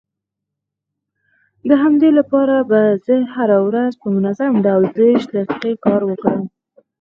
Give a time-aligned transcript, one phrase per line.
[1.69, 6.41] د همدې لپاره به زه هره ورځ په منظم ډول دېرش دقيقې کار وکړم.